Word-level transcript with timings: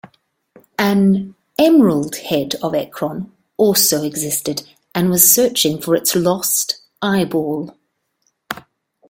An 0.79 1.35
"Emerald 1.59 2.15
Head 2.15 2.55
of 2.63 2.73
Ekron" 2.73 3.31
also 3.57 4.01
existed 4.03 4.63
and 4.95 5.11
was 5.11 5.31
searching 5.31 5.79
for 5.79 5.93
its 5.95 6.15
lost 6.15 6.81
eyeball. 7.03 7.77